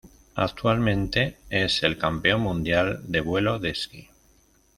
Actualmente 0.33 1.37
es 1.51 1.83
el 1.83 1.95
campeón 1.99 2.41
mundial 2.41 3.01
de 3.05 3.21
vuelo 3.21 3.59
de 3.59 3.69
esquí. 3.69 4.09